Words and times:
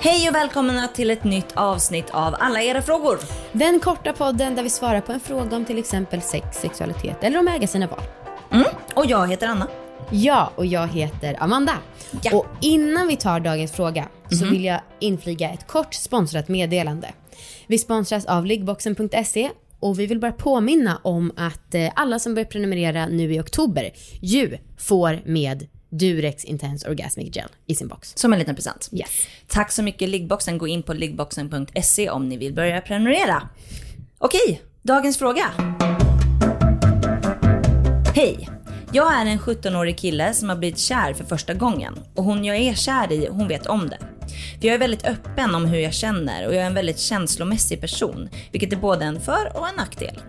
Hej 0.00 0.28
och 0.28 0.34
välkomna 0.34 0.88
till 0.88 1.10
ett 1.10 1.24
nytt 1.24 1.52
avsnitt 1.54 2.10
av 2.10 2.34
Alla 2.38 2.62
era 2.62 2.82
frågor. 2.82 3.18
Den 3.52 3.80
korta 3.80 4.12
podden 4.12 4.54
där 4.54 4.62
vi 4.62 4.70
svarar 4.70 5.00
på 5.00 5.12
en 5.12 5.20
fråga 5.20 5.56
om 5.56 5.64
till 5.64 5.78
exempel 5.78 6.22
sex, 6.22 6.46
sexualitet 6.60 7.24
eller 7.24 7.38
om 7.38 7.48
äga 7.48 7.66
sina 7.66 7.86
barn. 7.86 8.02
Mm. 8.50 8.66
Och 8.94 9.06
jag 9.06 9.28
heter 9.28 9.46
Anna. 9.46 9.68
Ja, 10.10 10.52
och 10.56 10.66
jag 10.66 10.88
heter 10.88 11.36
Amanda. 11.38 11.74
Ja. 12.22 12.36
Och 12.36 12.46
innan 12.60 13.08
vi 13.08 13.16
tar 13.16 13.40
dagens 13.40 13.72
fråga 13.72 14.08
så 14.30 14.44
vill 14.44 14.64
jag 14.64 14.80
inflyga 14.98 15.50
ett 15.50 15.66
kort 15.66 15.94
sponsrat 15.94 16.48
meddelande. 16.48 17.08
Vi 17.66 17.78
sponsras 17.78 18.24
av 18.24 18.46
liggboxen.se 18.46 19.50
och 19.82 19.98
vi 19.98 20.06
vill 20.06 20.20
bara 20.20 20.32
påminna 20.32 21.00
om 21.02 21.32
att 21.36 21.74
eh, 21.74 21.90
alla 21.96 22.18
som 22.18 22.34
börjar 22.34 22.46
prenumerera 22.46 23.06
nu 23.06 23.34
i 23.34 23.40
oktober 23.40 23.92
ju 24.20 24.58
får 24.78 25.20
med 25.24 25.66
Durex 25.90 26.44
Intense 26.44 26.88
Orgasmic 26.88 27.36
Gel 27.36 27.48
i 27.66 27.74
sin 27.74 27.88
box. 27.88 28.12
Som 28.16 28.32
en 28.32 28.38
liten 28.38 28.54
present. 28.54 28.88
Yes. 28.92 29.08
Tack 29.46 29.72
så 29.72 29.82
mycket 29.82 30.08
Liggboxen. 30.08 30.58
Gå 30.58 30.68
in 30.68 30.82
på 30.82 30.92
liggboxen.se 30.92 32.10
om 32.10 32.28
ni 32.28 32.36
vill 32.36 32.54
börja 32.54 32.80
prenumerera. 32.80 33.48
Okej, 34.18 34.62
dagens 34.82 35.18
fråga. 35.18 35.44
Hej! 38.14 38.48
Jag 38.92 39.14
är 39.14 39.26
en 39.26 39.38
17-årig 39.38 39.98
kille 39.98 40.34
som 40.34 40.48
har 40.48 40.56
blivit 40.56 40.78
kär 40.78 41.14
för 41.14 41.24
första 41.24 41.54
gången 41.54 41.98
och 42.14 42.24
hon 42.24 42.44
jag 42.44 42.56
är 42.56 42.74
kär 42.74 43.12
i, 43.12 43.28
hon 43.30 43.48
vet 43.48 43.66
om 43.66 43.88
det. 43.88 43.98
För 44.60 44.66
jag 44.66 44.74
är 44.74 44.78
väldigt 44.78 45.06
öppen 45.06 45.54
om 45.54 45.64
hur 45.64 45.78
jag 45.78 45.94
känner 45.94 46.46
och 46.46 46.54
jag 46.54 46.62
är 46.62 46.66
en 46.66 46.74
väldigt 46.74 46.98
känslomässig 46.98 47.80
person, 47.80 48.28
vilket 48.52 48.72
är 48.72 48.76
både 48.76 49.04
en 49.04 49.20
för 49.20 49.56
och 49.56 49.68
en 49.68 49.74
nackdel. 49.74 50.20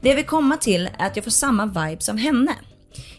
Det 0.00 0.08
jag 0.08 0.16
vill 0.16 0.26
komma 0.26 0.56
till 0.56 0.90
är 0.98 1.06
att 1.06 1.16
jag 1.16 1.24
får 1.24 1.30
samma 1.30 1.66
vibe 1.66 2.02
som 2.02 2.18
henne. 2.18 2.54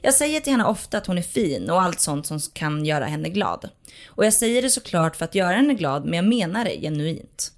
Jag 0.02 0.14
säger 0.14 0.40
till 0.40 0.52
henne 0.52 0.66
ofta 0.66 0.98
att 0.98 1.08
hon 1.08 1.18
är 1.18 1.22
fin 1.22 1.70
och 1.70 1.82
allt 1.82 2.00
sånt 2.00 2.28
som 2.28 2.40
kan 2.54 2.86
göra 2.86 3.06
henne 3.06 3.30
glad. 3.30 3.70
Och 4.08 4.26
jag 4.26 4.34
säger 4.34 4.62
det 4.62 4.70
såklart 4.70 5.16
för 5.16 5.26
att 5.26 5.36
göra 5.36 5.56
henne 5.56 5.74
glad, 5.74 6.06
men 6.06 6.14
jag 6.14 6.26
menar 6.26 6.66
det 6.66 6.82
genuint. 6.82 7.52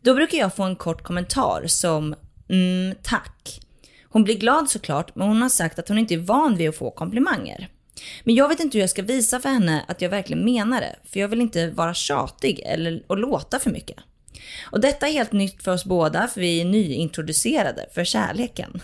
Då 0.00 0.14
brukar 0.14 0.38
jag 0.38 0.54
få 0.54 0.62
en 0.62 0.76
kort 0.76 1.02
kommentar 1.02 1.64
som 1.66 2.14
mm, 2.48 2.94
tack. 3.02 3.60
Hon 4.08 4.24
blir 4.24 4.38
glad 4.38 4.70
såklart, 4.70 5.16
men 5.16 5.28
hon 5.28 5.42
har 5.42 5.48
sagt 5.48 5.78
att 5.78 5.88
hon 5.88 5.98
inte 5.98 6.14
är 6.14 6.18
van 6.18 6.56
vid 6.56 6.68
att 6.68 6.76
få 6.76 6.90
komplimanger. 6.90 7.68
Men 8.24 8.34
jag 8.34 8.48
vet 8.48 8.60
inte 8.60 8.78
hur 8.78 8.82
jag 8.82 8.90
ska 8.90 9.02
visa 9.02 9.40
för 9.40 9.48
henne 9.48 9.84
att 9.88 10.00
jag 10.00 10.10
verkligen 10.10 10.44
menar 10.44 10.80
det, 10.80 10.96
för 11.04 11.20
jag 11.20 11.28
vill 11.28 11.40
inte 11.40 11.70
vara 11.70 11.94
tjatig 11.94 12.62
eller 12.64 13.02
och 13.06 13.18
låta 13.18 13.58
för 13.58 13.70
mycket. 13.70 13.96
Och 14.70 14.80
detta 14.80 15.08
är 15.08 15.12
helt 15.12 15.32
nytt 15.32 15.62
för 15.62 15.72
oss 15.72 15.84
båda, 15.84 16.26
för 16.26 16.40
vi 16.40 16.60
är 16.60 16.64
nyintroducerade 16.64 17.86
för 17.94 18.04
kärleken. 18.04 18.82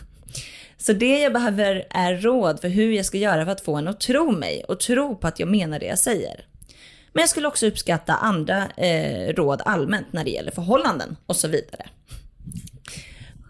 Så 0.78 0.92
det 0.92 1.18
jag 1.18 1.32
behöver 1.32 1.86
är 1.90 2.16
råd 2.16 2.60
för 2.60 2.68
hur 2.68 2.92
jag 2.92 3.06
ska 3.06 3.18
göra 3.18 3.44
för 3.44 3.52
att 3.52 3.60
få 3.60 3.76
henne 3.76 3.90
att 3.90 4.00
tro 4.00 4.30
mig 4.30 4.64
och 4.68 4.80
tro 4.80 5.16
på 5.16 5.26
att 5.26 5.40
jag 5.40 5.48
menar 5.48 5.78
det 5.78 5.86
jag 5.86 5.98
säger. 5.98 6.46
Men 7.12 7.20
jag 7.20 7.28
skulle 7.28 7.48
också 7.48 7.66
uppskatta 7.66 8.14
andra 8.14 8.68
eh, 8.76 9.34
råd 9.34 9.62
allmänt 9.64 10.12
när 10.12 10.24
det 10.24 10.30
gäller 10.30 10.50
förhållanden 10.50 11.16
och 11.26 11.36
så 11.36 11.48
vidare. 11.48 11.88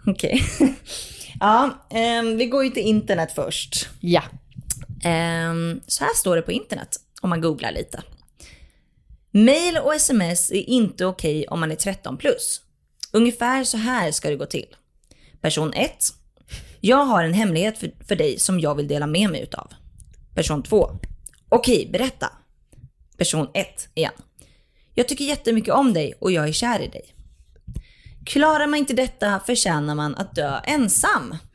Okej. 0.07 0.43
ja, 1.41 1.87
eh, 1.91 2.23
vi 2.23 2.47
går 2.47 2.65
ju 2.65 2.71
till 2.71 2.83
internet 2.83 3.33
först. 3.35 3.89
Ja. 4.01 4.23
Ehm, 5.05 5.81
så 5.87 6.05
här 6.05 6.15
står 6.15 6.37
det 6.37 6.43
på 6.43 6.53
internet 6.53 6.97
om 7.21 7.31
man 7.31 7.41
googlar 7.41 7.73
lite. 7.73 8.03
Mail 9.31 9.79
och 9.79 9.95
sms 9.95 10.51
är 10.51 10.69
inte 10.69 11.07
okej 11.07 11.47
om 11.49 11.61
man 11.61 11.73
är 11.73 11.77
13 11.77 12.17
plus. 12.17 12.61
Ungefär 13.13 13.65
så 13.65 13.77
här 13.77 14.11
ska 14.11 14.31
det 14.31 14.37
gå 14.37 14.47
till. 14.47 14.77
Person 15.41 15.73
1. 15.73 15.91
Jag 16.81 17.05
har 17.05 17.25
en 17.25 17.35
hemlighet 17.35 17.79
för, 17.79 17.93
för 18.09 18.17
dig 18.17 18.39
som 18.39 18.61
jag 18.61 18.75
vill 18.75 18.89
dela 18.89 19.07
med 19.07 19.31
mig 19.31 19.43
utav. 19.43 19.73
Person 20.35 20.63
2. 20.63 20.91
Okej, 21.49 21.89
berätta. 21.93 22.33
Person 23.17 23.49
1 23.55 23.89
igen. 23.95 24.13
Jag 24.95 25.09
tycker 25.09 25.25
jättemycket 25.25 25.75
om 25.75 25.93
dig 25.93 26.15
och 26.21 26.33
jag 26.33 26.49
är 26.49 26.53
kär 26.53 26.81
i 26.81 26.89
dig. 26.89 27.15
Klarar 28.27 28.67
man 28.67 28.79
inte 28.79 28.95
detta 28.95 29.41
förtjänar 29.47 29.95
man 29.95 30.15
att 30.15 30.35
dö 30.35 30.61
ensam. 30.65 31.37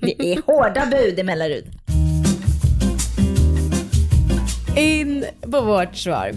Det 0.00 0.32
är 0.32 0.42
hårda 0.46 0.86
bud 0.86 1.18
i 1.18 1.22
Mellerud. 1.22 1.81
In 4.76 5.24
på 5.40 5.60
vårt 5.60 5.96
svar. 5.96 6.32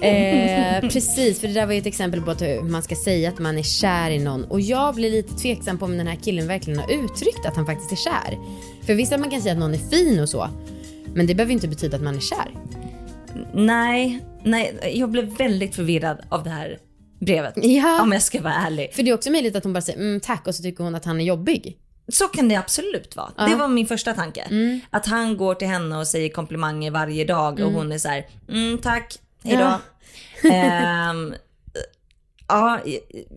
Eh, 0.00 0.80
precis, 0.88 1.40
för 1.40 1.48
det 1.48 1.54
där 1.54 1.66
var 1.66 1.72
ju 1.72 1.78
ett 1.78 1.86
exempel 1.86 2.20
på 2.20 2.30
att 2.30 2.42
hur 2.42 2.62
man 2.62 2.82
ska 2.82 2.94
säga 2.94 3.28
att 3.28 3.38
man 3.38 3.58
är 3.58 3.62
kär 3.62 4.10
i 4.10 4.18
någon. 4.18 4.44
Och 4.44 4.60
jag 4.60 4.94
blir 4.94 5.10
lite 5.10 5.34
tveksam 5.34 5.78
på 5.78 5.84
om 5.84 5.98
den 5.98 6.06
här 6.06 6.16
killen 6.16 6.48
verkligen 6.48 6.78
har 6.78 6.92
uttryckt 6.92 7.46
att 7.46 7.56
han 7.56 7.66
faktiskt 7.66 7.92
är 7.92 7.96
kär. 7.96 8.38
För 8.86 8.94
visst 8.94 9.12
att 9.12 9.20
man 9.20 9.30
kan 9.30 9.42
säga 9.42 9.52
att 9.52 9.58
någon 9.58 9.74
är 9.74 9.90
fin 9.90 10.20
och 10.20 10.28
så. 10.28 10.48
Men 11.14 11.26
det 11.26 11.34
behöver 11.34 11.52
inte 11.52 11.68
betyda 11.68 11.96
att 11.96 12.02
man 12.02 12.16
är 12.16 12.20
kär. 12.20 12.50
Nej, 13.54 14.20
nej, 14.44 14.92
jag 14.94 15.10
blev 15.10 15.36
väldigt 15.36 15.74
förvirrad 15.74 16.18
av 16.28 16.44
det 16.44 16.50
här 16.50 16.78
brevet. 17.20 17.54
Ja. 17.56 18.02
Om 18.02 18.12
jag 18.12 18.22
ska 18.22 18.42
vara 18.42 18.54
ärlig. 18.54 18.92
För 18.92 19.02
det 19.02 19.10
är 19.10 19.14
också 19.14 19.30
möjligt 19.30 19.56
att 19.56 19.64
hon 19.64 19.72
bara 19.72 19.80
säger 19.80 19.98
mm, 19.98 20.20
tack 20.20 20.46
och 20.46 20.54
så 20.54 20.62
tycker 20.62 20.84
hon 20.84 20.94
att 20.94 21.04
han 21.04 21.20
är 21.20 21.24
jobbig. 21.24 21.76
Så 22.08 22.28
kan 22.28 22.48
det 22.48 22.54
absolut 22.56 23.16
vara. 23.16 23.32
Det 23.48 23.54
var 23.54 23.68
min 23.68 23.86
första 23.86 24.14
tanke. 24.14 24.46
Att 24.90 25.06
han 25.06 25.36
går 25.36 25.54
till 25.54 25.68
henne 25.68 25.96
och 25.96 26.06
säger 26.06 26.28
komplimanger 26.28 26.90
varje 26.90 27.24
dag 27.24 27.60
och 27.60 27.72
hon 27.72 27.92
är 27.92 27.98
så 27.98 28.08
här, 28.08 28.26
mm, 28.48 28.78
tack, 28.78 29.18
hejdå. 29.44 29.62
Ja. 29.62 29.80
Ehm, 30.52 31.34
ja, 32.48 32.80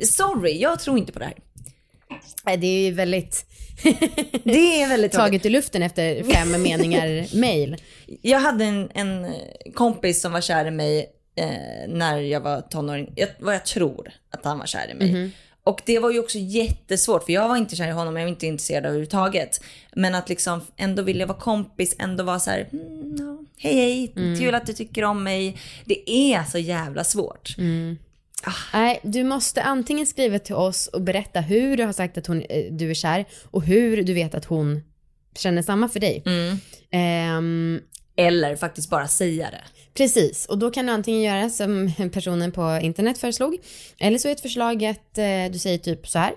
sorry, 0.03 0.58
jag 0.62 0.79
tror 0.79 0.97
inte 0.97 1.12
på 1.12 1.19
det 1.19 1.25
här. 1.25 2.58
Det 2.58 2.68
är 2.68 2.81
ju 2.85 2.91
väldigt 2.91 3.46
Det 4.44 4.81
är 4.81 4.90
väldigt 4.90 5.12
taget 5.12 5.46
i 5.46 5.50
luften 5.50 5.84
efter 5.84 6.24
fem 6.24 6.62
meningar 6.62 7.35
mail. 7.40 7.78
Jag 8.22 8.40
hade 8.40 8.66
en, 8.66 8.90
en 8.94 9.34
kompis 9.74 10.22
som 10.22 10.31
var 10.31 10.41
kär 10.41 10.66
i 10.66 10.72
mig 10.72 11.09
eh, 11.35 11.47
när 11.88 12.18
jag 12.19 12.41
var 12.41 12.62
tonåring. 12.62 13.13
Jag, 13.16 13.29
vad 13.40 13.56
jag 13.56 13.66
tror 13.66 14.12
att 14.31 14.46
han 14.46 14.59
var 14.59 14.66
kär 14.66 14.91
i 14.91 14.94
mig. 14.94 15.31
Och 15.64 15.81
det 15.86 16.00
var 16.00 16.12
ju 16.12 16.20
också 16.20 16.38
jättesvårt 16.38 17.24
för 17.24 17.34
jag 17.34 17.47
var 17.50 17.58
inte 17.58 17.75
kär 17.75 17.88
i 17.88 17.92
honom, 17.92 18.16
jag 18.16 18.24
var 18.24 18.30
inte 18.30 18.47
intresserad 18.47 18.86
överhuvudtaget. 18.86 19.62
Men 19.96 20.16
att 20.16 20.30
liksom 20.30 20.62
ändå 20.78 21.03
vilja 21.03 21.25
vara 21.25 21.38
kompis, 21.40 21.96
ändå 22.00 22.24
vara 22.24 22.40
så 22.40 22.50
här, 22.52 22.70
mm, 22.72 23.16
ja, 23.20 23.38
hej 23.58 23.75
hej, 23.75 24.14
kul 24.40 24.56
att 24.56 24.66
du 24.66 24.74
tycker 24.74 25.03
om 25.03 25.24
mig. 25.24 25.58
Det 25.86 26.09
är 26.09 26.44
så 26.44 26.58
jävla 26.58 27.03
svårt. 27.03 27.56
Nej, 28.74 29.00
du 29.03 29.24
måste 29.24 29.62
antingen 29.64 30.06
skriva 30.08 30.40
till 30.40 30.56
oss 30.56 30.88
och 30.88 31.02
berätta 31.02 31.40
hur 31.42 31.78
du 31.78 31.84
har 31.84 31.94
sagt 31.94 32.18
att 32.18 32.28
hon, 32.28 32.41
eh, 32.41 32.72
du 32.72 32.90
är 32.90 32.94
kär 32.94 33.26
och 33.52 33.64
hur 33.64 34.03
du 34.03 34.14
vet 34.14 34.36
att 34.36 34.46
hon 34.46 34.81
känner 35.38 35.62
samma 35.62 35.90
för 35.90 36.00
dig. 36.00 36.24
Ehm, 36.91 37.81
Eller 38.16 38.56
faktiskt 38.56 38.90
bara 38.90 39.08
säga 39.08 39.50
det. 39.52 39.64
Precis, 39.99 40.45
och 40.45 40.57
då 40.57 40.71
kan 40.71 40.85
du 40.85 40.91
antingen 40.91 41.21
göra 41.21 41.49
som 41.49 41.91
personen 42.13 42.51
på 42.51 42.79
internet 42.81 43.17
föreslog. 43.17 43.57
Eller 43.97 44.17
så 44.17 44.27
är 44.27 44.31
ett 44.31 44.41
förslag 44.41 44.85
att 44.85 45.17
eh, 45.17 45.51
du 45.51 45.59
säger 45.59 45.77
typ 45.77 46.07
så 46.07 46.19
här. 46.19 46.33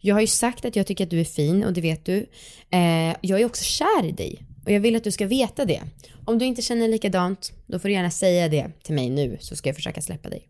Jag 0.00 0.14
har 0.14 0.20
ju 0.20 0.26
sagt 0.26 0.64
att 0.64 0.76
jag 0.76 0.86
tycker 0.86 1.04
att 1.04 1.10
du 1.10 1.20
är 1.20 1.24
fin 1.24 1.64
och 1.64 1.72
det 1.72 1.80
vet 1.80 2.04
du. 2.04 2.26
Eh, 2.70 3.16
jag 3.20 3.40
är 3.40 3.44
också 3.44 3.64
kär 3.64 4.04
i 4.06 4.12
dig 4.12 4.42
och 4.64 4.72
jag 4.72 4.80
vill 4.80 4.96
att 4.96 5.04
du 5.04 5.10
ska 5.10 5.26
veta 5.26 5.64
det. 5.64 5.82
Om 6.24 6.38
du 6.38 6.44
inte 6.44 6.62
känner 6.62 6.88
likadant, 6.88 7.52
då 7.66 7.78
får 7.78 7.88
du 7.88 7.94
gärna 7.94 8.10
säga 8.10 8.48
det 8.48 8.70
till 8.82 8.94
mig 8.94 9.10
nu 9.10 9.36
så 9.40 9.56
ska 9.56 9.68
jag 9.68 9.76
försöka 9.76 10.02
släppa 10.02 10.28
dig. 10.28 10.48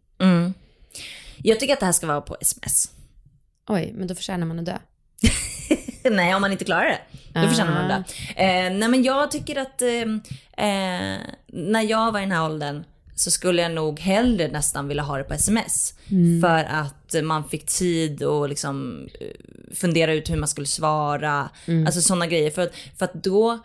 Jag 1.37 1.61
tycker 1.61 1.73
att 1.73 1.81
det 1.81 1.87
här 1.87 1.93
ska 1.93 2.07
vara 2.07 2.21
på 2.21 2.37
sms. 2.41 2.91
Oj, 3.69 3.93
men 3.95 4.09
då 4.09 4.15
förtjänar 4.15 4.47
man 4.47 4.59
att 4.59 4.67
dö. 4.67 4.79
Nej, 6.17 6.35
om 6.35 6.41
man 6.41 6.53
inte 6.53 6.65
klarar 6.65 6.85
det. 6.85 7.01
Då 7.41 7.49
förtjänar 7.49 7.73
man 7.73 7.89
det. 7.89 8.05
Eh, 8.43 8.73
nej, 8.73 8.89
men 8.89 9.03
jag 9.03 9.31
tycker 9.31 9.57
att 9.57 9.83
eh, 9.83 9.91
eh, 10.67 11.19
när 11.47 11.83
jag 11.83 12.13
var 12.13 12.21
i 12.21 12.23
den 12.23 12.33
här 12.33 12.45
åldern 12.45 12.85
så 13.15 13.31
skulle 13.31 13.63
jag 13.63 13.73
nog 13.73 14.01
hellre 14.01 14.49
nästan 14.49 14.89
vilja 14.89 15.03
ha 15.03 15.19
det 15.19 15.25
på 15.25 15.35
sms. 15.35 15.95
För 16.43 16.65
att 16.65 17.25
man 17.25 17.49
fick 17.49 17.67
tid 17.67 18.23
och 18.23 18.49
liksom 18.49 19.09
eh, 19.21 19.75
fundera 19.75 20.13
ut 20.13 20.31
hur 20.31 20.37
man 20.37 20.49
skulle 20.49 20.67
svara. 20.67 21.49
Alltså 21.87 22.01
sådana 22.01 22.27
grejer. 22.27 22.51
För 22.51 22.63
att, 22.63 22.73
för 22.99 23.05
att 23.05 23.15
då, 23.15 23.59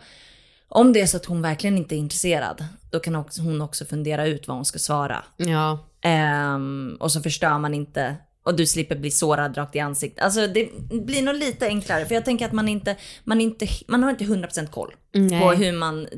om 0.68 0.92
det 0.92 1.00
är 1.00 1.06
så 1.06 1.16
att 1.16 1.26
hon 1.26 1.42
verkligen 1.42 1.76
inte 1.76 1.94
är 1.94 1.98
intresserad, 1.98 2.64
då 2.90 3.00
kan 3.00 3.14
hon 3.38 3.62
också 3.62 3.84
fundera 3.84 4.26
ut 4.26 4.48
vad 4.48 4.56
hon 4.56 4.64
ska 4.64 4.78
svara. 4.78 5.24
Ja, 5.36 5.78
Ehm, 6.02 6.96
och 7.00 7.12
så 7.12 7.20
förstör 7.20 7.58
man 7.58 7.74
inte 7.74 8.16
och 8.42 8.56
du 8.56 8.66
slipper 8.66 8.96
bli 8.96 9.10
sårad 9.10 9.56
rakt 9.56 9.76
i 9.76 9.80
ansiktet. 9.80 10.24
Alltså 10.24 10.46
det 10.46 10.68
blir 10.90 11.22
nog 11.22 11.34
lite 11.34 11.66
enklare 11.66 12.06
för 12.06 12.14
jag 12.14 12.24
tänker 12.24 12.46
att 12.46 12.52
man 12.52 12.68
inte, 12.68 12.96
man 13.24 13.40
inte, 13.40 13.66
man 13.86 14.02
har 14.02 14.10
inte 14.10 14.24
100% 14.24 14.66
koll 14.66 14.94
på 15.12 15.18
Nej. 15.18 15.56
hur 15.56 15.72
man 15.72 16.08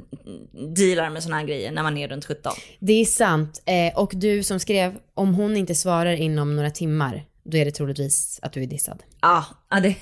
dealar 0.76 1.11
med 1.11 1.23
såna 1.23 1.37
här 1.37 1.44
grejer 1.44 1.73
när 1.73 1.82
man 1.82 1.99
är 1.99 2.09
runt 2.09 2.25
17. 2.25 2.53
det 2.79 2.93
är 2.93 3.05
sant. 3.05 3.62
Eh, 3.67 3.99
och 3.99 4.12
du 4.15 4.43
som 4.43 4.61
skrev, 4.61 4.94
om 5.15 5.35
hon 5.35 5.56
inte 5.56 5.75
svarar 5.75 6.12
inom 6.12 6.56
några 6.56 6.71
timmar, 6.71 7.25
då 7.44 7.56
är 7.56 7.65
det 7.65 7.71
troligtvis 7.71 8.38
att 8.43 8.53
du 8.53 8.62
är 8.62 8.67
dissad. 8.67 9.03
Ja, 9.20 9.44
ja 9.70 9.81
det, 9.81 9.97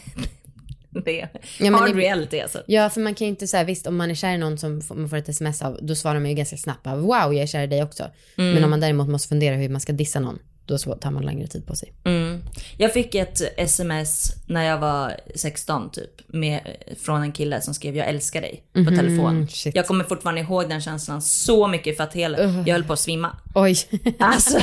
det 1.05 1.21
är 1.21 1.29
Ja, 1.59 1.71
men 1.71 1.75
hard 1.75 1.97
reality 1.97 2.41
alltså. 2.41 2.63
Ja, 2.67 2.91
för 2.91 3.01
man 3.01 3.15
kan 3.15 3.27
ju 3.27 3.31
inte 3.31 3.47
säga, 3.47 3.65
visst 3.65 3.87
om 3.87 3.97
man 3.97 4.11
är 4.11 4.15
kär 4.15 4.35
i 4.35 4.39
någon 4.39 4.59
som 4.59 4.83
man 4.89 5.09
får 5.09 5.17
ett 5.17 5.29
sms 5.29 5.63
av, 5.63 5.79
då 5.83 5.95
svarar 5.95 6.21
man 6.21 6.29
ju 6.29 6.35
ganska 6.35 6.57
snabbt 6.57 6.87
wow 6.87 7.35
jag 7.35 7.35
är 7.35 7.47
kär 7.47 7.63
i 7.63 7.67
dig 7.67 7.83
också. 7.83 8.11
Men 8.37 8.65
om 8.65 8.71
man 8.71 8.81
däremot 8.81 9.09
måste 9.09 9.29
fundera 9.29 9.57
hur 9.57 9.69
man 9.69 9.81
ska 9.81 9.93
dissa 9.93 10.21
någon, 10.21 10.39
då 10.67 10.79
tar 10.79 11.11
man 11.11 11.25
längre 11.25 11.47
tid 11.47 11.67
på 11.67 11.75
sig. 11.77 11.93
Mm. 12.05 12.43
Jag 12.79 12.93
fick 12.93 13.15
ett 13.15 13.41
sms 13.57 14.33
när 14.47 14.63
jag 14.65 14.79
var 14.79 15.17
16 15.35 15.91
typ. 15.91 16.11
Med, 16.27 16.77
från 17.03 17.23
en 17.23 17.33
kille 17.33 17.61
som 17.61 17.75
skrev 17.75 17.97
jag 17.97 18.09
älskar 18.09 18.41
dig 18.41 18.65
på 18.73 18.79
Mhm, 18.81 18.97
telefon. 18.97 19.49
shit. 19.49 19.75
Jag 19.75 19.87
kommer 19.87 20.05
fortfarande 20.05 20.41
ihåg 20.41 20.69
den 20.69 20.81
känslan 20.81 21.23
så 21.23 21.69
mycket 21.69 21.97
för 21.97 22.05
att 22.05 22.15
hela, 22.15 22.39
jag 22.43 22.73
höll 22.75 22.85
på 22.85 22.93
att 22.93 23.01
svimma. 23.01 23.37
Oj. 23.55 23.77
Alltså, 24.19 24.59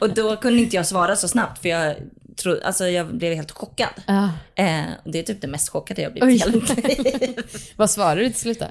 och 0.00 0.14
då 0.14 0.36
kunde 0.36 0.58
inte 0.62 0.76
jag 0.76 0.86
svara 0.86 1.16
så 1.16 1.28
snabbt 1.28 1.62
för 1.62 1.68
jag, 1.68 1.96
tro, 2.36 2.56
alltså, 2.64 2.86
jag 2.88 3.14
blev 3.16 3.34
helt 3.34 3.50
chockad. 3.50 3.88
Ah. 4.06 4.28
Eh, 4.54 4.82
det 5.04 5.18
är 5.18 5.22
typ 5.22 5.40
det 5.40 5.48
mest 5.48 5.68
chockade 5.68 6.02
jag 6.02 6.12
blivit 6.12 6.34
i 6.34 6.38
hela 6.38 6.52
mitt 6.60 6.98
liv. 6.98 7.36
Vad 7.76 7.90
svarar 7.90 8.16
du 8.16 8.28
till 8.30 8.40
slut 8.40 8.60
då? 8.60 8.66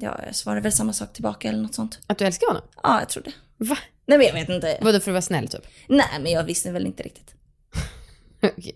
Ja, 0.00 0.20
jag 0.26 0.34
svarade 0.34 0.60
väl 0.60 0.72
samma 0.72 0.92
sak 0.92 1.12
tillbaka 1.12 1.48
eller 1.48 1.62
något 1.62 1.74
sånt. 1.74 1.98
Att 2.06 2.18
du 2.18 2.24
älskar 2.24 2.46
honom? 2.46 2.62
Ja, 2.82 2.98
jag 3.00 3.08
tror 3.08 3.22
det. 3.22 3.32
Va? 3.56 3.78
Nej 4.06 4.18
men 4.18 4.26
jag 4.26 4.34
vet 4.34 4.48
inte. 4.48 4.78
Vadå 4.80 5.00
för 5.00 5.10
att 5.10 5.14
vara 5.14 5.22
snäll 5.22 5.48
typ? 5.48 5.66
Nej 5.88 6.06
men 6.20 6.32
jag 6.32 6.44
visste 6.44 6.70
väl 6.72 6.86
inte 6.86 7.02
riktigt. 7.02 7.34
Okej. 8.42 8.74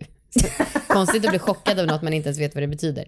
Konstigt 0.86 1.24
att 1.24 1.30
bli 1.30 1.38
chockad 1.38 1.78
av 1.80 1.86
något 1.86 2.02
man 2.02 2.12
inte 2.12 2.28
ens 2.28 2.38
vet 2.40 2.54
vad 2.54 2.62
det 2.62 2.66
betyder. 2.68 3.04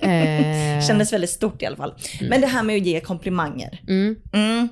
Eh, 0.00 0.86
Kändes 0.86 1.12
väldigt 1.12 1.30
stort 1.30 1.62
i 1.62 1.66
alla 1.66 1.76
fall. 1.76 1.94
Men 2.20 2.40
det 2.40 2.46
här 2.46 2.62
med 2.62 2.76
att 2.76 2.82
ge 2.86 3.00
komplimanger. 3.00 3.80
mm. 3.88 4.16
Mm. 4.32 4.68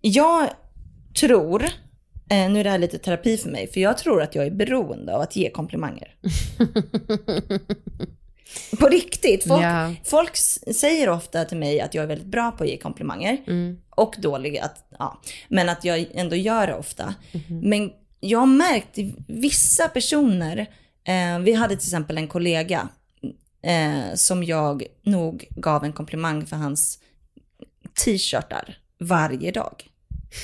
Jag 0.00 0.50
tror, 1.20 1.64
eh, 2.30 2.50
nu 2.50 2.60
är 2.60 2.64
det 2.64 2.70
här 2.70 2.78
lite 2.78 2.98
terapi 2.98 3.36
för 3.36 3.50
mig, 3.50 3.66
för 3.72 3.80
jag 3.80 3.98
tror 3.98 4.22
att 4.22 4.34
jag 4.34 4.46
är 4.46 4.50
beroende 4.50 5.14
av 5.14 5.20
att 5.20 5.36
ge 5.36 5.50
komplimanger. 5.50 6.14
på 8.80 8.88
riktigt. 8.88 9.44
Folk, 9.48 9.62
Ja. 9.62 9.94
folk 10.04 10.36
säger 10.76 11.08
ofta 11.08 11.44
till 11.44 11.58
mig 11.58 11.80
att 11.80 11.94
jag 11.94 12.02
är 12.02 12.06
väldigt 12.08 12.26
bra 12.26 12.50
på 12.52 12.64
att 12.64 12.70
ge 12.70 12.76
komplimanger. 12.76 13.36
Mm. 13.46 13.78
Och 13.96 14.16
dålig 14.18 14.58
att, 14.58 14.86
ja. 14.98 15.20
Men 15.48 15.68
att 15.68 15.84
jag 15.84 16.06
ändå 16.14 16.36
gör 16.36 16.66
det 16.66 16.74
ofta. 16.74 17.14
Men 17.62 17.92
jag 18.20 18.38
har 18.38 18.46
märkt 18.46 18.98
vissa 19.28 19.88
personer, 19.88 20.58
eh, 21.04 21.38
vi 21.38 21.52
hade 21.52 21.76
till 21.76 21.86
exempel 21.86 22.18
en 22.18 22.28
kollega 22.28 22.88
eh, 23.62 24.14
som 24.14 24.44
jag 24.44 24.82
nog 25.02 25.48
gav 25.50 25.84
en 25.84 25.92
komplimang 25.92 26.46
för 26.46 26.56
hans 26.56 26.98
t-shirtar 28.04 28.78
varje 28.98 29.50
dag. 29.50 29.84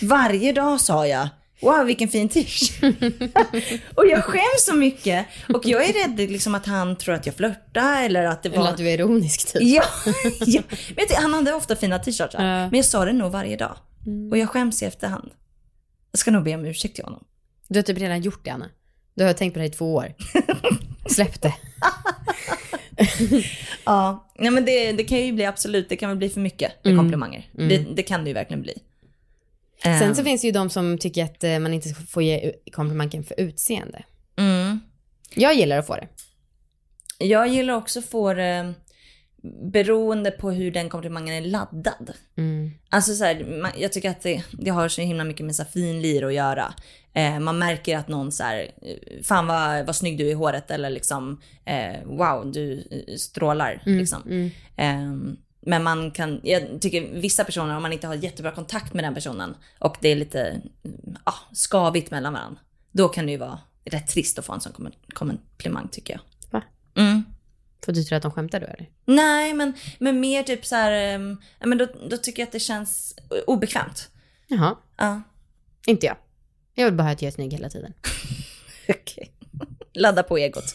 Varje 0.02 0.52
dag 0.52 0.81
sa 0.81 1.06
jag, 1.06 1.28
wow 1.62 1.86
vilken 1.86 2.08
fin 2.08 2.28
t-shirt. 2.28 2.82
och 3.94 4.06
jag 4.06 4.24
skäms 4.24 4.64
så 4.66 4.74
mycket. 4.74 5.26
Och 5.54 5.66
jag 5.66 5.88
är 5.88 5.92
rädd 5.92 6.30
liksom 6.30 6.54
att 6.54 6.66
han 6.66 6.96
tror 6.96 7.14
att 7.14 7.26
jag 7.26 7.34
flörtar 7.34 8.02
eller 8.02 8.24
att 8.24 8.42
det 8.42 8.48
var... 8.48 8.56
Eller 8.56 8.70
att 8.70 8.76
du 8.76 8.88
är 8.88 8.94
ironisk 8.94 9.52
typ. 9.52 9.62
Ja, 9.64 9.84
ja. 10.46 10.62
Vet 10.96 11.08
du, 11.08 11.14
han 11.14 11.34
hade 11.34 11.52
ofta 11.52 11.76
fina 11.76 11.98
t-shirtar. 11.98 12.44
Ja. 12.44 12.68
Men 12.70 12.74
jag 12.74 12.84
sa 12.84 13.04
det 13.04 13.12
nog 13.12 13.32
varje 13.32 13.56
dag. 13.56 13.76
Och 14.30 14.38
jag 14.38 14.48
skäms 14.48 14.82
i 14.82 14.86
efterhand. 14.86 15.30
Jag 16.10 16.18
ska 16.18 16.30
nog 16.30 16.44
be 16.44 16.54
om 16.54 16.64
ursäkt 16.64 16.94
till 16.94 17.04
honom. 17.04 17.24
Du 17.68 17.78
har 17.78 17.82
typ 17.82 17.98
redan 17.98 18.22
gjort 18.22 18.44
det 18.44 18.50
Anna. 18.50 18.68
Du 19.14 19.24
har 19.24 19.32
tänkt 19.32 19.52
på 19.52 19.58
det 19.58 19.66
i 19.66 19.70
två 19.70 19.94
år. 19.94 20.14
Släpp 21.06 21.42
det. 21.42 21.54
Ja, 23.84 24.30
nej, 24.38 24.50
men 24.50 24.64
det, 24.64 24.92
det 24.92 25.04
kan 25.04 25.18
ju 25.18 25.32
bli 25.32 25.44
absolut, 25.44 25.88
det 25.88 25.96
kan 25.96 26.08
väl 26.08 26.18
bli 26.18 26.28
för 26.28 26.40
mycket 26.40 26.72
med 26.84 26.96
komplimanger. 26.96 27.46
Det, 27.52 27.78
det 27.78 28.02
kan 28.02 28.24
det 28.24 28.30
ju 28.30 28.34
verkligen 28.34 28.62
bli. 28.62 28.78
Sen 29.82 30.14
så 30.14 30.25
finns 30.25 30.40
det 30.40 30.46
ju 30.46 30.52
de 30.52 30.70
som 30.70 30.99
tycker 30.99 31.25
att 31.25 31.44
eh, 31.44 31.58
man 31.58 31.75
inte 31.75 31.94
får 31.94 32.23
ge 32.23 32.52
komplimangen 32.73 33.25
för 33.25 33.40
utseende. 33.40 34.02
mm. 34.37 34.81
Jag 35.34 35.55
gillar 35.55 35.79
att 35.79 35.87
få 35.87 35.96
det. 35.96 36.08
Jag 37.19 37.49
gillar 37.49 37.75
också 37.75 37.99
att 37.99 38.05
få 38.06 38.34
det 38.34 38.75
beroende 39.73 40.31
på 40.31 40.50
hur 40.50 40.70
den 40.70 40.88
komplimangen 40.88 41.34
är 41.44 41.49
laddad. 41.49 42.12
Mm. 42.37 42.70
Alltså 42.88 43.14
så 43.14 43.25
här, 43.25 43.73
jag 43.79 43.93
tycker 43.93 44.11
att 44.11 44.23
det, 44.23 44.44
det 44.52 44.70
har 44.70 44.88
så 44.88 45.00
himla 45.00 45.25
mycket 45.25 45.46
med 45.46 45.56
så 45.56 45.64
finlir 45.64 46.25
att 46.25 46.34
göra. 46.34 46.75
Eh, 47.14 47.38
man 47.38 47.58
märker 47.58 47.99
att 47.99 48.08
någon 48.08 48.32
så 48.32 48.43
här, 48.43 48.73
eh, 48.82 49.23
fan 49.23 49.46
vad, 49.46 49.87
vad 49.87 49.96
snygg 49.96 50.19
du 50.19 50.26
är 50.26 50.31
i 50.31 50.34
håret 50.34 50.70
eller 50.70 50.90
liksom, 50.90 51.40
eh, 51.64 52.05
wow 52.05 52.52
du 52.52 52.88
eh, 52.90 53.17
strålar. 53.17 53.82
liksom. 53.84 54.23
Mm. 54.26 54.50
Eh, 54.76 55.34
men 55.66 55.82
man 55.82 56.10
kan, 56.10 56.40
jag 56.42 56.80
tycker 56.80 57.00
vissa 57.20 57.44
personer, 57.44 57.76
om 57.76 57.82
man 57.82 57.92
inte 57.92 58.06
har 58.06 58.14
jättebra 58.14 58.52
kontakt 58.52 58.94
med 58.94 59.04
den 59.04 59.14
personen 59.14 59.54
och 59.78 59.96
det 60.00 60.08
är 60.08 60.16
lite 60.16 60.40
mm, 60.84 61.16
ah, 61.24 61.34
skavigt 61.52 62.10
mellan 62.10 62.32
varandra, 62.32 62.60
då 62.92 63.08
kan 63.08 63.26
det 63.26 63.32
ju 63.32 63.38
vara 63.38 63.58
rätt 63.84 64.08
trist 64.08 64.38
att 64.38 64.44
få 64.46 64.52
en 64.52 64.60
sån 64.60 64.72
kom- 64.72 64.92
komplimang 65.14 65.88
tycker 65.88 66.12
jag. 66.14 66.20
Va? 66.50 66.62
Mm. 66.96 67.22
För 67.84 67.92
du 67.92 68.02
tror 68.04 68.16
att 68.16 68.22
de 68.22 68.32
skämtar 68.32 68.60
då 68.60 68.66
eller? 68.66 68.88
Nej, 69.04 69.54
men, 69.54 69.72
men 69.98 70.20
mer 70.20 70.42
typ 70.42 70.66
så 70.66 70.74
här, 70.76 70.90
ja, 71.58 71.66
men 71.66 71.78
då, 71.78 71.86
då 72.10 72.16
tycker 72.16 72.42
jag 72.42 72.46
att 72.46 72.52
det 72.52 72.60
känns 72.60 73.14
obekvämt. 73.46 74.08
Jaha, 74.46 74.76
Ja. 74.96 75.22
inte 75.86 76.06
jag. 76.06 76.16
Jag 76.74 76.84
vill 76.84 76.94
bara 76.94 77.02
ha 77.02 77.10
att 77.10 77.22
jag 77.22 77.28
är 77.28 77.32
snygg 77.32 77.52
hela 77.52 77.68
tiden. 77.68 77.92
Okej. 78.88 79.32
Ladda 79.94 80.22
på 80.22 80.38
egot. 80.38 80.74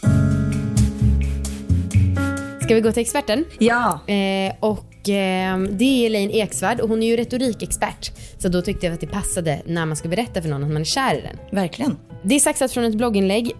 Ska 2.67 2.75
vi 2.75 2.81
gå 2.81 2.91
till 2.91 3.01
experten? 3.01 3.45
Ja. 3.59 3.99
Eh, 4.07 4.53
och 4.59 5.09
eh, 5.09 5.59
det 5.59 5.83
är 5.83 6.05
Elaine 6.05 6.31
Eksvärd 6.31 6.79
och 6.79 6.89
hon 6.89 7.03
är 7.03 7.07
ju 7.07 7.17
retorikexpert. 7.17 8.11
Så 8.37 8.49
då 8.49 8.61
tyckte 8.61 8.85
jag 8.85 8.93
att 8.93 9.01
det 9.01 9.07
passade 9.07 9.61
när 9.65 9.85
man 9.85 9.95
ska 9.95 10.09
berätta 10.09 10.41
för 10.41 10.49
någon 10.49 10.63
att 10.63 10.69
man 10.69 10.81
är 10.81 10.85
kär 10.85 11.15
i 11.15 11.21
den. 11.21 11.37
Verkligen. 11.51 11.97
Det 12.23 12.35
är 12.35 12.39
saxat 12.39 12.71
från 12.71 12.83
ett 12.83 12.95
blogginlägg. 12.95 13.55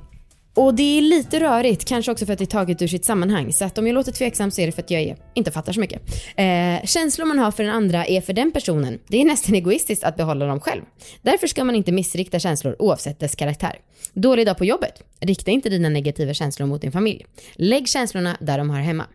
Och 0.58 0.74
det 0.74 0.98
är 0.98 1.02
lite 1.02 1.40
rörigt, 1.40 1.86
kanske 1.86 2.12
också 2.12 2.26
för 2.26 2.34
att 2.34 2.40
det 2.40 2.44
är 2.44 2.46
taget 2.46 2.82
ur 2.82 2.88
sitt 2.88 3.06
sammanhang. 3.06 3.54
Så 3.54 3.66
att 3.66 3.78
om 3.78 3.88
jag 3.88 3.94
låter 3.94 4.12
tveksam 4.12 4.52
så 4.52 4.62
är 4.62 4.66
det 4.66 4.72
för 4.72 4.82
att 4.82 4.92
jag 4.92 5.02
är, 5.02 5.18
inte 5.34 5.52
fattar 5.52 5.74
så 5.74 5.80
mycket. 5.80 6.02
Eh, 6.36 6.86
känslor 6.86 7.26
man 7.26 7.40
har 7.40 7.52
för 7.52 7.64
den 7.64 7.74
andra 7.74 8.06
är 8.06 8.22
för 8.22 8.34
den 8.34 8.52
personen. 8.52 9.00
Det 9.08 9.22
är 9.22 9.26
nästan 9.26 9.56
egoistiskt 9.56 10.04
att 10.04 10.16
behålla 10.16 10.46
dem 10.46 10.60
själv. 10.60 10.82
Därför 11.22 11.48
ska 11.48 11.64
man 11.64 11.76
inte 11.76 11.92
missrikta 11.92 12.40
känslor 12.40 12.76
oavsett 12.80 13.20
dess 13.20 13.36
karaktär. 13.36 13.76
Dålig 14.14 14.46
dag 14.46 14.58
på 14.58 14.66
jobbet? 14.66 15.04
Rikta 15.20 15.52
inte 15.52 15.70
dina 15.70 15.90
negativa 15.90 16.34
känslor 16.34 16.68
mot 16.68 16.82
din 16.82 16.92
familj. 16.92 17.26
Lägg 17.56 17.88
känslorna 17.88 18.38
där 18.40 18.58
de 18.58 18.70
hör 18.70 18.82
hemma. 18.82 19.06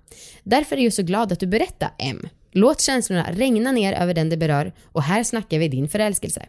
Därför 0.43 0.77
är 0.77 0.81
jag 0.81 0.93
så 0.93 1.03
glad 1.03 1.33
att 1.33 1.41
du 1.41 1.47
berättar 1.47 1.91
M. 1.99 2.29
Låt 2.53 2.81
känslorna 2.81 3.27
regna 3.33 3.73
ner 3.73 3.93
över 3.93 4.15
den 4.15 4.29
det 4.29 4.37
berör 4.37 4.73
och 4.85 5.03
här 5.03 5.25
snackar 5.25 5.59
vi 5.59 5.69
din 5.69 5.89
förälskelse. 5.89 6.47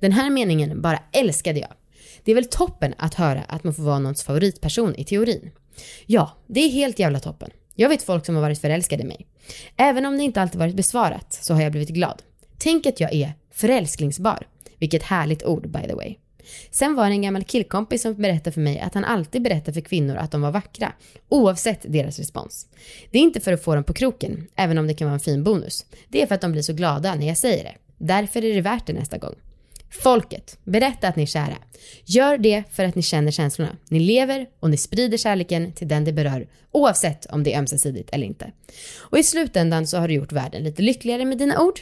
Den 0.00 0.12
här 0.12 0.30
meningen 0.30 0.82
bara 0.82 0.98
älskade 1.12 1.60
jag. 1.60 1.70
Det 2.24 2.30
är 2.30 2.34
väl 2.34 2.48
toppen 2.48 2.94
att 2.98 3.14
höra 3.14 3.42
att 3.42 3.64
man 3.64 3.74
får 3.74 3.82
vara 3.82 3.98
någons 3.98 4.22
favoritperson 4.22 4.94
i 4.96 5.04
teorin. 5.04 5.50
Ja, 6.06 6.36
det 6.46 6.60
är 6.60 6.68
helt 6.70 6.98
jävla 6.98 7.20
toppen. 7.20 7.50
Jag 7.74 7.88
vet 7.88 8.02
folk 8.02 8.26
som 8.26 8.34
har 8.34 8.42
varit 8.42 8.60
förälskade 8.60 9.02
i 9.02 9.06
mig. 9.06 9.26
Även 9.76 10.06
om 10.06 10.18
det 10.18 10.24
inte 10.24 10.42
alltid 10.42 10.58
varit 10.58 10.74
besvarat 10.74 11.32
så 11.32 11.54
har 11.54 11.62
jag 11.62 11.72
blivit 11.72 11.88
glad. 11.88 12.22
Tänk 12.58 12.86
att 12.86 13.00
jag 13.00 13.14
är 13.14 13.32
förälsklingsbar. 13.50 14.46
Vilket 14.78 15.02
härligt 15.02 15.44
ord 15.44 15.68
by 15.68 15.82
the 15.88 15.94
way. 15.94 16.16
Sen 16.70 16.94
var 16.94 17.06
det 17.06 17.14
en 17.14 17.22
gammal 17.22 17.44
killkompis 17.44 18.02
som 18.02 18.14
berättade 18.14 18.52
för 18.52 18.60
mig 18.60 18.80
att 18.80 18.94
han 18.94 19.04
alltid 19.04 19.42
berättar 19.42 19.72
för 19.72 19.80
kvinnor 19.80 20.16
att 20.16 20.30
de 20.30 20.42
var 20.42 20.50
vackra, 20.50 20.92
oavsett 21.28 21.80
deras 21.82 22.18
respons. 22.18 22.66
Det 23.10 23.18
är 23.18 23.22
inte 23.22 23.40
för 23.40 23.52
att 23.52 23.64
få 23.64 23.74
dem 23.74 23.84
på 23.84 23.92
kroken, 23.92 24.46
även 24.56 24.78
om 24.78 24.86
det 24.86 24.94
kan 24.94 25.06
vara 25.06 25.14
en 25.14 25.20
fin 25.20 25.44
bonus. 25.44 25.86
Det 26.08 26.22
är 26.22 26.26
för 26.26 26.34
att 26.34 26.40
de 26.40 26.52
blir 26.52 26.62
så 26.62 26.72
glada 26.72 27.14
när 27.14 27.26
jag 27.26 27.38
säger 27.38 27.64
det. 27.64 27.74
Därför 27.98 28.44
är 28.44 28.54
det 28.54 28.60
värt 28.60 28.86
det 28.86 28.92
nästa 28.92 29.18
gång. 29.18 29.34
Folket, 30.00 30.58
berätta 30.64 31.08
att 31.08 31.16
ni 31.16 31.22
är 31.22 31.26
kära. 31.26 31.56
Gör 32.04 32.38
det 32.38 32.64
för 32.70 32.84
att 32.84 32.94
ni 32.94 33.02
känner 33.02 33.30
känslorna. 33.30 33.76
Ni 33.88 34.00
lever 34.00 34.46
och 34.60 34.70
ni 34.70 34.76
sprider 34.76 35.18
kärleken 35.18 35.72
till 35.72 35.88
den 35.88 36.04
det 36.04 36.12
berör, 36.12 36.46
oavsett 36.70 37.26
om 37.26 37.44
det 37.44 37.54
är 37.54 37.58
ömsesidigt 37.58 38.10
eller 38.12 38.26
inte. 38.26 38.52
Och 38.98 39.18
i 39.18 39.22
slutändan 39.22 39.86
så 39.86 39.98
har 39.98 40.08
du 40.08 40.14
gjort 40.14 40.32
världen 40.32 40.64
lite 40.64 40.82
lyckligare 40.82 41.24
med 41.24 41.38
dina 41.38 41.60
ord. 41.60 41.80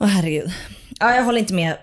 Åh 0.00 0.06
herregud. 0.06 0.52
Ja, 1.00 1.14
jag 1.14 1.24
håller 1.24 1.38
inte 1.38 1.54
med 1.54 1.76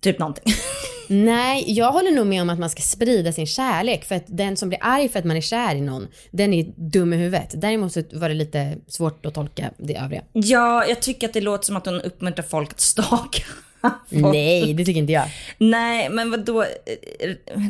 typ 0.00 0.18
någonting. 0.18 0.54
Nej, 1.08 1.64
jag 1.66 1.92
håller 1.92 2.10
nog 2.10 2.26
med 2.26 2.42
om 2.42 2.50
att 2.50 2.58
man 2.58 2.70
ska 2.70 2.82
sprida 2.82 3.32
sin 3.32 3.46
kärlek 3.46 4.04
för 4.04 4.14
att 4.14 4.24
den 4.26 4.56
som 4.56 4.68
blir 4.68 4.78
arg 4.82 5.08
för 5.08 5.18
att 5.18 5.24
man 5.24 5.36
är 5.36 5.40
kär 5.40 5.74
i 5.74 5.80
någon, 5.80 6.08
den 6.30 6.54
är 6.54 6.64
dum 6.76 7.12
i 7.12 7.16
huvudet. 7.16 7.50
Däremot 7.54 7.92
så 7.92 8.02
var 8.12 8.28
det 8.28 8.34
lite 8.34 8.76
svårt 8.86 9.26
att 9.26 9.34
tolka 9.34 9.70
det 9.78 9.96
övriga. 9.96 10.22
Ja, 10.32 10.86
jag 10.86 11.02
tycker 11.02 11.28
att 11.28 11.32
det 11.32 11.40
låter 11.40 11.66
som 11.66 11.76
att 11.76 11.86
hon 11.86 12.00
uppmuntrar 12.00 12.44
folk 12.44 12.70
att 12.70 12.80
staka. 12.80 13.42
Nej, 14.08 14.74
det 14.74 14.84
tycker 14.84 15.00
inte 15.00 15.12
jag. 15.12 15.28
Nej, 15.58 16.08
men 16.10 16.30
vad 16.30 16.44
då? 16.44 16.64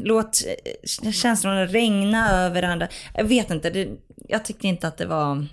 Låt 0.02 0.42
känslorna 1.12 1.66
regna 1.66 2.30
över 2.32 2.62
andra. 2.62 2.88
Jag 3.14 3.24
vet 3.24 3.50
inte, 3.50 3.70
det, 3.70 3.88
jag 4.28 4.44
tyckte 4.44 4.66
inte 4.68 4.88
att 4.88 4.96
det 4.98 5.06
var... 5.06 5.46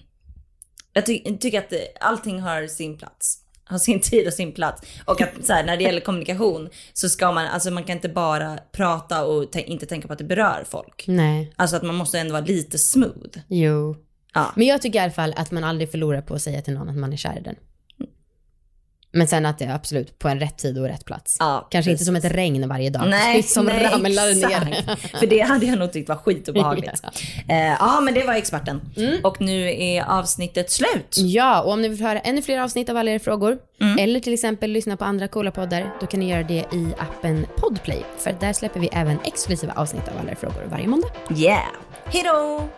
Jag 0.93 1.05
ty, 1.05 1.37
tycker 1.37 1.59
att 1.59 1.69
det, 1.69 1.87
allting 1.99 2.39
har 2.41 2.67
sin 2.67 2.97
plats. 2.97 3.37
Har 3.63 3.77
sin 3.77 3.99
tid 4.01 4.27
och 4.27 4.33
sin 4.33 4.51
plats. 4.51 4.81
Och 5.05 5.21
att 5.21 5.45
så 5.45 5.53
här, 5.53 5.63
när 5.63 5.77
det 5.77 5.83
gäller 5.83 6.01
kommunikation 6.01 6.69
så 6.93 7.09
ska 7.09 7.31
man, 7.31 7.47
alltså 7.47 7.71
man 7.71 7.83
kan 7.83 7.95
inte 7.95 8.09
bara 8.09 8.57
prata 8.71 9.25
och 9.25 9.55
inte 9.55 9.85
tänka 9.85 10.07
på 10.07 10.13
att 10.13 10.19
det 10.19 10.25
berör 10.25 10.63
folk. 10.69 11.03
Nej, 11.07 11.53
Alltså 11.55 11.75
att 11.75 11.83
man 11.83 11.95
måste 11.95 12.19
ändå 12.19 12.33
vara 12.33 12.45
lite 12.45 12.77
smooth. 12.77 13.37
jo. 13.47 13.95
Ja. 14.33 14.51
Men 14.55 14.67
jag 14.67 14.81
tycker 14.81 14.99
i 14.99 15.01
alla 15.01 15.11
fall 15.11 15.33
att 15.37 15.51
man 15.51 15.63
aldrig 15.63 15.91
förlorar 15.91 16.21
på 16.21 16.33
att 16.33 16.41
säga 16.41 16.61
till 16.61 16.73
någon 16.73 16.89
att 16.89 16.95
man 16.97 17.13
är 17.13 17.17
kär 17.17 17.37
i 17.39 17.41
den. 17.41 17.55
Men 19.17 19.27
sen 19.27 19.45
att 19.45 19.59
det 19.59 19.65
är 19.65 19.73
absolut 19.75 20.19
på 20.19 20.27
en 20.29 20.39
rätt 20.39 20.57
tid 20.57 20.77
och 20.79 20.87
rätt 20.87 21.05
plats. 21.05 21.37
Ja, 21.39 21.67
Kanske 21.71 21.91
precis. 21.91 22.07
inte 22.07 22.21
som 22.21 22.29
ett 22.29 22.35
regn 22.37 22.69
varje 22.69 22.89
dag. 22.89 23.03
Nej, 23.09 23.43
som 23.43 23.65
nej, 23.65 23.83
ramlar 23.85 24.31
exakt. 24.31 24.65
ner. 24.65 24.95
För 25.19 25.27
det 25.27 25.39
hade 25.39 25.65
jag 25.65 25.79
nog 25.79 25.93
tyckt 25.93 26.09
var 26.09 26.15
skitobehagligt. 26.15 27.01
Eh, 27.49 27.57
ja, 27.79 27.99
men 28.01 28.13
det 28.13 28.23
var 28.23 28.33
experten. 28.33 28.81
Mm. 28.97 29.17
Och 29.23 29.41
nu 29.41 29.69
är 29.83 30.03
avsnittet 30.03 30.71
slut. 30.71 31.15
Ja, 31.17 31.61
och 31.61 31.71
om 31.71 31.81
ni 31.81 31.87
vill 31.87 32.01
höra 32.01 32.19
ännu 32.19 32.41
fler 32.41 32.59
avsnitt 32.59 32.89
av 32.89 32.97
alla 32.97 33.11
era 33.11 33.19
frågor 33.19 33.57
Mm. 33.81 33.99
eller 33.99 34.19
till 34.19 34.33
exempel 34.33 34.71
lyssna 34.71 34.97
på 34.97 35.05
andra 35.05 35.27
coola 35.27 35.51
poddar, 35.51 35.93
då 35.99 36.05
kan 36.07 36.19
ni 36.19 36.29
göra 36.29 36.43
det 36.43 36.53
i 36.73 36.93
appen 36.97 37.45
Podplay. 37.57 38.05
För 38.17 38.35
där 38.39 38.53
släpper 38.53 38.79
vi 38.79 38.89
även 38.91 39.17
exklusiva 39.23 39.73
avsnitt 39.75 40.07
av 40.07 40.13
alla 40.21 40.29
era 40.29 40.35
frågor 40.35 40.63
varje 40.71 40.87
måndag. 40.87 41.07
Yeah. 41.37 41.59
Hejdå! 42.05 42.69